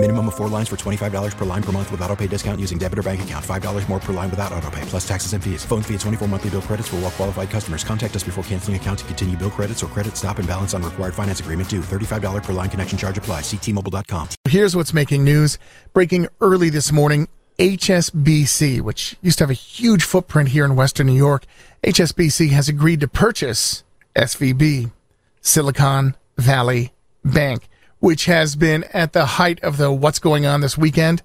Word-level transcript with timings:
Minimum 0.00 0.28
of 0.28 0.36
four 0.36 0.48
lines 0.48 0.68
for 0.68 0.76
$25 0.76 1.36
per 1.36 1.44
line 1.44 1.62
per 1.62 1.72
month 1.72 1.90
with 1.90 2.00
auto 2.02 2.14
pay 2.14 2.28
discount 2.28 2.60
using 2.60 2.78
debit 2.78 3.00
or 3.00 3.02
bank 3.02 3.20
account. 3.22 3.44
$5 3.44 3.88
more 3.88 3.98
per 3.98 4.12
line 4.12 4.30
without 4.30 4.52
auto 4.52 4.70
pay, 4.70 4.80
plus 4.82 5.06
taxes 5.06 5.32
and 5.32 5.42
fees. 5.42 5.64
Phone 5.64 5.82
fee 5.82 5.94
at 5.94 6.00
24 6.00 6.28
monthly 6.28 6.50
bill 6.50 6.62
credits 6.62 6.86
for 6.86 6.96
all 6.96 7.02
well 7.02 7.10
qualified 7.10 7.50
customers. 7.50 7.82
Contact 7.82 8.14
us 8.14 8.22
before 8.22 8.44
canceling 8.44 8.76
account 8.76 9.00
to 9.00 9.04
continue 9.06 9.36
bill 9.36 9.50
credits 9.50 9.82
or 9.82 9.88
credit 9.88 10.16
stop 10.16 10.38
and 10.38 10.46
balance 10.46 10.72
on 10.72 10.84
required 10.84 11.14
finance 11.14 11.40
agreement 11.40 11.68
due. 11.68 11.80
$35 11.80 12.44
per 12.44 12.52
line 12.52 12.70
connection 12.70 12.96
charge 12.96 13.18
apply. 13.18 13.40
Ctmobile.com. 13.40 14.28
Here's 14.44 14.76
what's 14.76 14.94
making 14.94 15.24
news. 15.24 15.58
Breaking 15.94 16.28
early 16.40 16.70
this 16.70 16.92
morning, 16.92 17.28
HSBC, 17.58 18.80
which 18.80 19.16
used 19.20 19.38
to 19.38 19.44
have 19.44 19.50
a 19.50 19.54
huge 19.54 20.04
footprint 20.04 20.50
here 20.50 20.64
in 20.64 20.76
Western 20.76 21.08
New 21.08 21.12
York, 21.16 21.44
HSBC 21.82 22.50
has 22.50 22.68
agreed 22.68 23.00
to 23.00 23.08
purchase 23.08 23.82
SVB, 24.14 24.92
Silicon 25.40 26.14
Valley 26.36 26.92
Bank, 27.24 27.68
which 28.00 28.26
has 28.26 28.56
been 28.56 28.84
at 28.92 29.12
the 29.12 29.26
height 29.26 29.62
of 29.62 29.76
the 29.76 29.92
what's 29.92 30.18
going 30.18 30.46
on 30.46 30.60
this 30.60 30.78
weekend. 30.78 31.22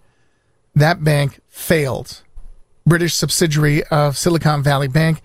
That 0.76 1.04
bank 1.04 1.40
failed. 1.49 2.23
British 2.86 3.13
subsidiary 3.13 3.84
of 3.86 4.18
Silicon 4.18 4.63
Valley 4.63 4.88
Bank, 4.88 5.22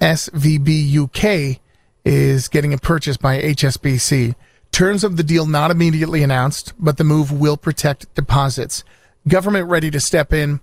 SVB 0.00 0.96
UK, 0.96 1.60
is 2.04 2.48
getting 2.48 2.72
a 2.72 2.78
purchase 2.78 3.16
by 3.16 3.40
HSBC. 3.42 4.34
Terms 4.72 5.04
of 5.04 5.16
the 5.16 5.22
deal 5.22 5.46
not 5.46 5.70
immediately 5.70 6.22
announced, 6.22 6.72
but 6.78 6.96
the 6.96 7.04
move 7.04 7.32
will 7.32 7.56
protect 7.56 8.14
deposits. 8.14 8.84
Government 9.26 9.68
ready 9.68 9.90
to 9.90 10.00
step 10.00 10.32
in 10.32 10.60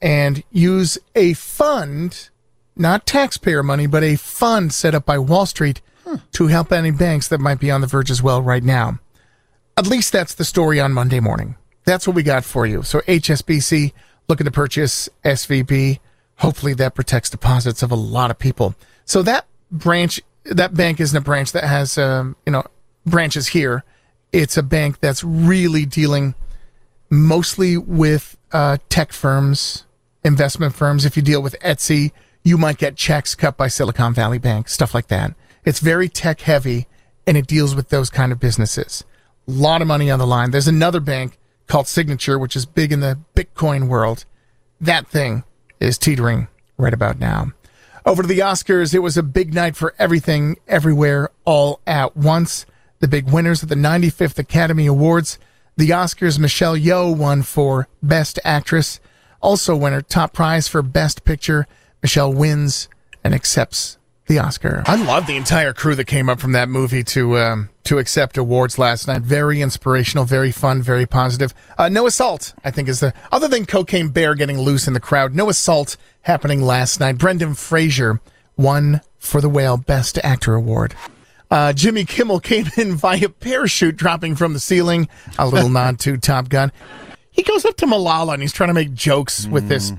and 0.00 0.44
use 0.52 0.98
a 1.14 1.32
fund, 1.34 2.30
not 2.76 3.06
taxpayer 3.06 3.62
money, 3.62 3.86
but 3.86 4.04
a 4.04 4.16
fund 4.16 4.72
set 4.72 4.94
up 4.94 5.04
by 5.04 5.18
Wall 5.18 5.46
Street 5.46 5.80
hmm. 6.04 6.16
to 6.32 6.46
help 6.46 6.72
any 6.72 6.92
banks 6.92 7.28
that 7.28 7.40
might 7.40 7.58
be 7.58 7.70
on 7.70 7.80
the 7.80 7.86
verge 7.86 8.10
as 8.10 8.22
well 8.22 8.40
right 8.40 8.62
now. 8.62 8.98
At 9.78 9.86
least 9.86 10.12
that's 10.12 10.34
the 10.34 10.44
story 10.44 10.80
on 10.80 10.92
Monday 10.92 11.20
morning. 11.20 11.54
That's 11.84 12.04
what 12.04 12.16
we 12.16 12.24
got 12.24 12.44
for 12.44 12.66
you. 12.66 12.82
So 12.82 12.98
HSBC 13.02 13.92
looking 14.28 14.44
to 14.44 14.50
purchase 14.50 15.08
SVB. 15.24 16.00
Hopefully 16.38 16.74
that 16.74 16.96
protects 16.96 17.30
deposits 17.30 17.80
of 17.84 17.92
a 17.92 17.94
lot 17.94 18.32
of 18.32 18.40
people. 18.40 18.74
So 19.04 19.22
that 19.22 19.46
branch, 19.70 20.20
that 20.46 20.74
bank 20.74 20.98
isn't 20.98 21.16
a 21.16 21.20
branch 21.20 21.52
that 21.52 21.62
has, 21.62 21.96
um, 21.96 22.34
you 22.44 22.50
know, 22.50 22.64
branches 23.06 23.46
here. 23.46 23.84
It's 24.32 24.56
a 24.56 24.64
bank 24.64 24.98
that's 24.98 25.22
really 25.22 25.86
dealing 25.86 26.34
mostly 27.08 27.76
with 27.76 28.36
uh, 28.50 28.78
tech 28.88 29.12
firms, 29.12 29.84
investment 30.24 30.74
firms. 30.74 31.04
If 31.04 31.16
you 31.16 31.22
deal 31.22 31.40
with 31.40 31.54
Etsy, 31.60 32.10
you 32.42 32.58
might 32.58 32.78
get 32.78 32.96
checks 32.96 33.36
cut 33.36 33.56
by 33.56 33.68
Silicon 33.68 34.12
Valley 34.12 34.38
Bank, 34.38 34.68
stuff 34.68 34.92
like 34.92 35.06
that. 35.06 35.36
It's 35.64 35.78
very 35.78 36.08
tech 36.08 36.40
heavy 36.40 36.88
and 37.28 37.36
it 37.36 37.46
deals 37.46 37.76
with 37.76 37.90
those 37.90 38.10
kind 38.10 38.32
of 38.32 38.40
businesses. 38.40 39.04
Lot 39.50 39.80
of 39.80 39.88
money 39.88 40.10
on 40.10 40.18
the 40.18 40.26
line. 40.26 40.50
There's 40.50 40.68
another 40.68 41.00
bank 41.00 41.38
called 41.68 41.88
Signature, 41.88 42.38
which 42.38 42.54
is 42.54 42.66
big 42.66 42.92
in 42.92 43.00
the 43.00 43.18
Bitcoin 43.34 43.88
world. 43.88 44.26
That 44.78 45.08
thing 45.08 45.42
is 45.80 45.96
teetering 45.96 46.48
right 46.76 46.92
about 46.92 47.18
now. 47.18 47.52
Over 48.04 48.20
to 48.20 48.28
the 48.28 48.40
Oscars, 48.40 48.94
it 48.94 48.98
was 48.98 49.16
a 49.16 49.22
big 49.22 49.54
night 49.54 49.74
for 49.74 49.94
everything, 49.98 50.58
everywhere, 50.68 51.30
all 51.46 51.80
at 51.86 52.14
once. 52.14 52.66
The 53.00 53.08
big 53.08 53.30
winners 53.30 53.62
of 53.62 53.70
the 53.70 53.74
95th 53.74 54.38
Academy 54.38 54.84
Awards. 54.84 55.38
The 55.78 55.90
Oscars, 55.90 56.38
Michelle 56.38 56.76
Yeoh 56.76 57.16
won 57.16 57.40
for 57.42 57.88
Best 58.02 58.38
Actress. 58.44 59.00
Also 59.40 59.74
winner, 59.74 60.02
top 60.02 60.34
prize 60.34 60.68
for 60.68 60.82
Best 60.82 61.24
Picture. 61.24 61.66
Michelle 62.02 62.34
wins 62.34 62.88
and 63.24 63.34
accepts 63.34 63.96
the 64.26 64.38
Oscar. 64.38 64.82
I 64.86 65.02
love 65.02 65.26
the 65.26 65.36
entire 65.36 65.72
crew 65.72 65.94
that 65.94 66.04
came 66.04 66.28
up 66.28 66.38
from 66.38 66.52
that 66.52 66.68
movie 66.68 67.02
to 67.04 67.38
um, 67.38 67.70
to 67.88 67.98
accept 67.98 68.36
awards 68.36 68.78
last 68.78 69.08
night. 69.08 69.22
Very 69.22 69.62
inspirational, 69.62 70.26
very 70.26 70.52
fun, 70.52 70.82
very 70.82 71.06
positive. 71.06 71.54
Uh, 71.78 71.88
no 71.88 72.06
assault, 72.06 72.52
I 72.62 72.70
think, 72.70 72.86
is 72.86 73.00
the 73.00 73.14
other 73.32 73.48
than 73.48 73.64
Cocaine 73.64 74.10
Bear 74.10 74.34
getting 74.34 74.58
loose 74.58 74.86
in 74.86 74.92
the 74.92 75.00
crowd. 75.00 75.34
No 75.34 75.48
assault 75.48 75.96
happening 76.20 76.60
last 76.60 77.00
night. 77.00 77.16
Brendan 77.16 77.54
Fraser 77.54 78.20
won 78.58 79.00
for 79.18 79.40
the 79.40 79.48
Whale 79.48 79.78
Best 79.78 80.18
Actor 80.22 80.54
Award. 80.54 80.94
Uh, 81.50 81.72
Jimmy 81.72 82.04
Kimmel 82.04 82.40
came 82.42 82.66
in 82.76 82.94
via 82.94 83.30
parachute, 83.30 83.96
dropping 83.96 84.36
from 84.36 84.52
the 84.52 84.60
ceiling. 84.60 85.08
A 85.38 85.48
little 85.48 85.68
nod 85.70 85.98
to 86.00 86.18
Top 86.18 86.50
Gun. 86.50 86.70
He 87.30 87.42
goes 87.42 87.64
up 87.64 87.76
to 87.78 87.86
Malala 87.86 88.34
and 88.34 88.42
he's 88.42 88.52
trying 88.52 88.68
to 88.68 88.74
make 88.74 88.92
jokes 88.92 89.46
with 89.46 89.68
this 89.68 89.94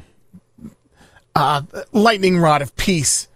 uh, 1.36 1.64
lightning 1.92 2.38
rod 2.38 2.62
of 2.62 2.76
peace, 2.76 3.28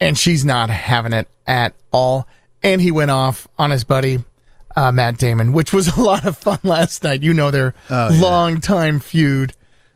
and 0.00 0.16
she's 0.16 0.46
not 0.46 0.70
having 0.70 1.12
it 1.12 1.28
at 1.46 1.74
all. 1.92 2.26
And 2.62 2.80
he 2.80 2.90
went 2.90 3.10
off 3.10 3.46
on 3.58 3.70
his 3.70 3.84
buddy 3.84 4.24
uh, 4.76 4.92
Matt 4.92 5.18
Damon, 5.18 5.52
which 5.52 5.72
was 5.72 5.88
a 5.96 6.00
lot 6.00 6.24
of 6.26 6.36
fun 6.38 6.58
last 6.62 7.02
night. 7.04 7.22
You 7.22 7.34
know 7.34 7.50
their 7.50 7.74
Oh, 7.90 8.10
yeah. 8.10 8.20
long 8.20 8.60
time 8.60 9.00
feud, 9.00 9.54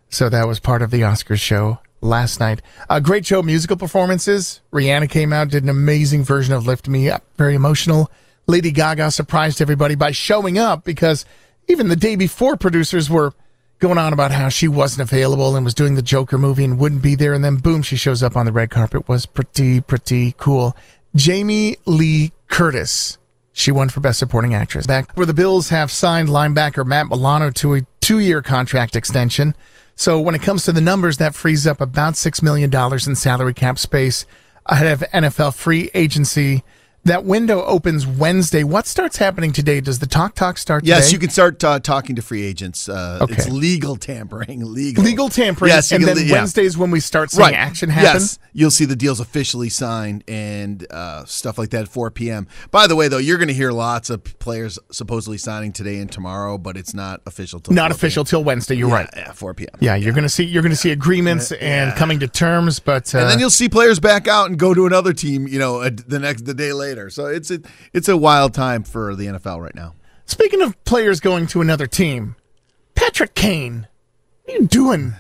so 0.08 0.28
that 0.28 0.46
was 0.46 0.60
part 0.60 0.82
of 0.82 0.90
the 0.90 1.00
Oscars 1.02 1.40
show 1.40 1.78
last 2.00 2.40
night. 2.40 2.62
A 2.90 3.00
great 3.00 3.24
show, 3.26 3.42
musical 3.42 3.76
performances. 3.76 4.60
Rihanna 4.72 5.08
came 5.10 5.32
out, 5.32 5.48
did 5.48 5.62
an 5.62 5.68
amazing 5.68 6.24
version 6.24 6.54
of 6.54 6.66
"Lift 6.66 6.88
Me 6.88 7.08
Up," 7.10 7.22
very 7.36 7.54
emotional. 7.54 8.10
Lady 8.46 8.70
Gaga 8.72 9.10
surprised 9.12 9.60
everybody 9.62 9.94
by 9.94 10.10
showing 10.10 10.58
up 10.58 10.82
because 10.84 11.24
even 11.68 11.88
the 11.88 11.96
day 11.96 12.16
before, 12.16 12.56
producers 12.56 13.08
were 13.08 13.32
going 13.78 13.98
on 13.98 14.12
about 14.12 14.32
how 14.32 14.48
she 14.48 14.66
wasn't 14.68 15.00
available 15.08 15.54
and 15.56 15.64
was 15.64 15.74
doing 15.74 15.94
the 15.94 16.02
Joker 16.02 16.38
movie 16.38 16.64
and 16.64 16.78
wouldn't 16.78 17.02
be 17.02 17.14
there. 17.14 17.34
And 17.34 17.44
then 17.44 17.56
boom, 17.56 17.82
she 17.82 17.96
shows 17.96 18.22
up 18.22 18.36
on 18.36 18.46
the 18.46 18.52
red 18.52 18.70
carpet. 18.70 19.08
Was 19.08 19.26
pretty, 19.26 19.80
pretty 19.80 20.34
cool. 20.38 20.76
Jamie 21.14 21.76
Lee 21.86 22.32
Curtis. 22.52 23.16
She 23.54 23.72
won 23.72 23.88
for 23.88 24.00
Best 24.00 24.18
Supporting 24.18 24.54
Actress. 24.54 24.86
Back 24.86 25.16
where 25.16 25.26
the 25.26 25.34
Bills 25.34 25.70
have 25.70 25.90
signed 25.90 26.28
linebacker 26.28 26.86
Matt 26.86 27.08
Milano 27.08 27.50
to 27.50 27.74
a 27.74 27.86
two-year 28.02 28.42
contract 28.42 28.94
extension. 28.94 29.54
So 29.96 30.20
when 30.20 30.34
it 30.34 30.42
comes 30.42 30.64
to 30.64 30.72
the 30.72 30.82
numbers, 30.82 31.16
that 31.16 31.34
frees 31.34 31.66
up 31.66 31.80
about 31.80 32.14
$6 32.14 32.42
million 32.42 32.70
in 32.74 33.14
salary 33.16 33.54
cap 33.54 33.78
space 33.78 34.26
ahead 34.66 34.86
of 34.86 35.00
NFL 35.10 35.54
free 35.54 35.90
agency. 35.94 36.62
That 37.04 37.24
window 37.24 37.64
opens 37.64 38.06
Wednesday. 38.06 38.62
What 38.62 38.86
starts 38.86 39.16
happening 39.16 39.50
today? 39.52 39.80
Does 39.80 39.98
the 39.98 40.06
talk 40.06 40.36
talk 40.36 40.56
start 40.56 40.84
Yes, 40.84 41.06
today? 41.06 41.12
you 41.14 41.18
can 41.18 41.30
start 41.30 41.64
uh, 41.64 41.80
talking 41.80 42.14
to 42.14 42.22
free 42.22 42.44
agents. 42.44 42.88
Uh, 42.88 43.18
Okay. 43.22 43.34
It's 43.34 43.48
legal 43.48 43.96
tampering. 43.96 44.64
Legal. 44.72 45.02
Legal 45.02 45.28
tampering. 45.28 45.70
Yes, 45.70 45.90
and 45.90 46.04
can- 46.04 46.14
then 46.16 46.26
yeah. 46.26 46.32
Wednesdays 46.34 46.78
when 46.78 46.92
we 46.92 47.00
start 47.00 47.32
seeing 47.32 47.40
Right. 47.42 47.54
action 47.54 47.88
happen. 47.90 48.20
Yes, 48.20 48.38
you'll 48.52 48.70
see 48.70 48.84
the 48.84 48.94
deals 48.94 49.18
officially 49.18 49.68
signed 49.68 50.22
and 50.28 50.86
uh, 50.92 51.24
stuff 51.24 51.58
like 51.58 51.70
that 51.70 51.82
at 51.82 51.88
4 51.88 52.12
p.m. 52.12 52.46
By 52.70 52.86
the 52.86 52.94
way, 52.94 53.08
though, 53.08 53.18
you're 53.18 53.38
going 53.38 53.48
to 53.48 53.54
hear 53.54 53.72
lots 53.72 54.08
of 54.08 54.22
players 54.38 54.78
supposedly 54.92 55.38
signing 55.38 55.72
today 55.72 55.98
and 55.98 56.10
tomorrow, 56.10 56.56
but 56.56 56.76
it's 56.76 56.94
not 56.94 57.20
official. 57.26 57.58
Till 57.58 57.74
Not 57.74 57.90
4 57.90 57.96
official 57.96 58.24
till 58.24 58.44
Wednesday. 58.44 58.76
You're 58.76 58.88
Yeah, 58.90 58.94
right. 58.94 59.10
Yeah, 59.16 59.32
4 59.32 59.54
p.m. 59.54 59.70
Yeah, 59.80 59.96
you're 59.96 60.12
gonna 60.14 60.28
see 60.28 60.44
you're 60.44 60.62
gonna 60.62 60.76
see 60.76 60.92
agreements 60.92 61.50
and 61.50 61.94
coming 61.96 62.20
to 62.20 62.28
terms, 62.28 62.78
but 62.78 63.12
uh, 63.12 63.18
and 63.18 63.28
then 63.30 63.38
you'll 63.40 63.50
see 63.50 63.68
players 63.68 63.98
back 63.98 64.28
out 64.28 64.48
and 64.50 64.56
go 64.58 64.72
to 64.72 64.86
another 64.86 65.12
team. 65.12 65.48
You 65.48 65.58
know, 65.58 65.88
the 65.88 66.20
next 66.20 66.44
the 66.44 66.54
day 66.54 66.72
later. 66.72 66.91
So 67.10 67.26
it's 67.26 67.50
a 67.50 67.60
it's 67.92 68.08
a 68.08 68.16
wild 68.16 68.54
time 68.54 68.82
for 68.84 69.14
the 69.14 69.26
NFL 69.26 69.60
right 69.60 69.74
now. 69.74 69.94
speaking 70.26 70.62
of 70.62 70.82
players 70.84 71.20
going 71.20 71.46
to 71.48 71.60
another 71.60 71.86
team, 71.86 72.36
Patrick 72.94 73.34
Kane, 73.34 73.86
what 74.44 74.54
are 74.56 74.60
you 74.60 74.66
doing? 74.66 75.14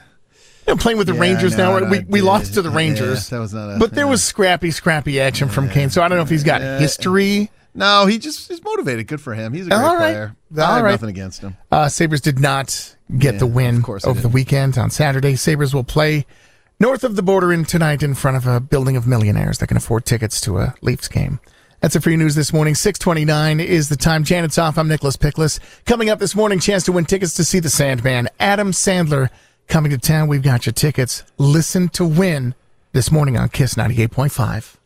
You 0.66 0.74
know, 0.74 0.76
playing 0.76 0.98
with 0.98 1.08
the 1.08 1.14
Yeah, 1.14 1.20
Rangers 1.20 1.56
know, 1.56 1.78
now. 1.78 1.86
I 1.86 1.90
We, 1.90 1.98
we 2.00 2.20
did. 2.20 2.24
lost 2.26 2.54
to 2.54 2.62
the 2.62 2.68
Yeah, 2.70 2.76
Rangers. 2.76 3.28
that 3.30 3.38
was 3.40 3.52
not 3.52 3.70
a- 3.76 3.78
but 3.78 3.92
there 3.94 4.04
yeah. 4.04 4.10
was 4.10 4.22
scrappy, 4.32 4.70
scrappy 4.70 5.20
action 5.20 5.48
from 5.48 5.68
Kane. 5.68 5.90
So 5.90 6.02
I 6.02 6.08
don't 6.08 6.18
know 6.18 6.22
if 6.22 6.30
he's 6.30 6.44
got 6.44 6.60
history. 6.60 7.50
No, 7.74 8.04
he 8.06 8.18
just 8.18 8.50
is 8.50 8.62
motivated. 8.62 9.06
Good 9.06 9.20
for 9.20 9.34
him. 9.34 9.54
He's 9.54 9.66
a 9.66 9.70
great 9.70 9.78
All 9.80 9.94
right. 9.96 9.98
player. 10.12 10.36
I 10.58 10.74
have 10.76 10.84
right. 10.84 10.90
nothing 10.90 11.08
against 11.08 11.40
him. 11.40 11.56
Uh, 11.70 11.88
Sabres 11.88 12.20
did 12.20 12.38
not 12.38 12.94
get 13.18 13.34
Yeah, 13.34 13.38
the 13.40 13.46
win 13.46 13.78
of 13.78 13.82
course 13.82 14.04
over 14.04 14.20
the 14.20 14.28
weekend 14.28 14.76
on 14.76 14.90
Saturday. 14.90 15.34
Sabres 15.36 15.74
will 15.74 15.82
play 15.82 16.26
north 16.78 17.02
of 17.02 17.16
the 17.16 17.22
border 17.22 17.50
in 17.52 17.64
tonight 17.64 18.02
in 18.02 18.14
front 18.14 18.36
of 18.36 18.46
a 18.46 18.60
building 18.60 18.94
of 18.96 19.06
millionaires 19.06 19.58
that 19.58 19.68
can 19.68 19.76
afford 19.78 20.04
tickets 20.04 20.40
to 20.42 20.58
a 20.58 20.74
Leafs 20.82 21.08
game. 21.08 21.40
That's 21.82 21.96
it 21.96 22.00
for 22.04 22.10
your 22.10 22.18
news 22.20 22.36
this 22.36 22.52
morning. 22.52 22.76
629 22.76 23.58
is 23.58 23.88
the 23.88 23.96
time. 23.96 24.22
Janet's 24.22 24.56
off. 24.56 24.78
I'm 24.78 24.86
Nicholas 24.86 25.16
Pickless. 25.16 25.58
Coming 25.84 26.10
up 26.10 26.20
this 26.20 26.36
morning, 26.36 26.60
chance 26.60 26.84
to 26.84 26.92
win 26.92 27.06
tickets 27.06 27.34
to 27.34 27.44
see 27.44 27.58
the 27.58 27.68
Sandman. 27.68 28.28
Adam 28.38 28.70
Sandler 28.70 29.30
coming 29.66 29.90
to 29.90 29.98
town. 29.98 30.28
We've 30.28 30.44
got 30.44 30.64
your 30.64 30.74
tickets. 30.74 31.24
Listen 31.38 31.88
to 31.88 32.04
win 32.04 32.54
this 32.92 33.10
morning 33.10 33.36
on 33.36 33.48
Kiss 33.48 33.74
98.5. 33.74 34.76